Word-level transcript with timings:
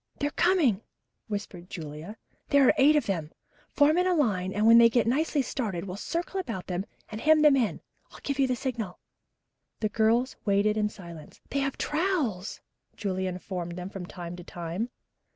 "They're 0.17 0.31
coming," 0.31 0.81
whispered 1.27 1.69
Julia. 1.69 2.17
"There 2.49 2.67
are 2.67 2.73
eight 2.79 2.95
of 2.95 3.05
them. 3.05 3.29
Form 3.69 3.99
in 3.99 4.17
line 4.17 4.51
and 4.51 4.65
when 4.65 4.79
they 4.79 4.89
get 4.89 5.05
nicely 5.05 5.43
started, 5.43 5.83
we'll 5.85 5.95
circle 5.95 6.39
about 6.39 6.65
them 6.65 6.87
and 7.09 7.21
hem 7.21 7.43
them 7.43 7.55
in. 7.55 7.81
I'll 8.11 8.19
give 8.23 8.39
you 8.39 8.47
the 8.47 8.55
signal." 8.55 8.97
The 9.79 9.89
girls 9.89 10.35
waited 10.43 10.75
in 10.75 10.89
silence. 10.89 11.39
"They 11.51 11.59
have 11.59 11.77
trowels," 11.77 12.61
Julia 12.95 13.29
informed 13.29 13.73
them 13.75 13.91
from 13.91 14.07
time 14.07 14.35
to 14.37 14.43
time. 14.43 14.89